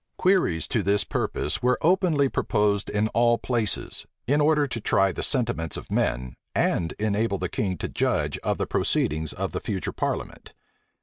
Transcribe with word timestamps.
Queries 0.17 0.67
to 0.69 0.81
this 0.81 1.03
purpose 1.03 1.61
were 1.61 1.77
openly 1.81 2.27
proposed 2.27 2.89
in 2.89 3.07
all 3.09 3.37
places, 3.37 4.07
in 4.25 4.41
order 4.41 4.65
to 4.65 4.81
try 4.81 5.11
the 5.11 5.21
sentiments 5.21 5.77
of 5.77 5.91
men, 5.91 6.33
and 6.55 6.93
enable 6.93 7.37
the 7.37 7.47
king 7.47 7.77
to 7.77 7.87
judge 7.87 8.39
of 8.39 8.57
the 8.57 8.65
proceedings 8.65 9.31
of 9.31 9.51
the 9.51 9.61
future 9.61 9.91
parliament. 9.93 10.55